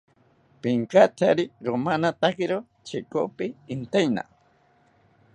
Pinkatsari 0.61 1.43
romanatakiro 1.67 2.57
chekopi 2.87 3.45
intaeni 3.73 4.23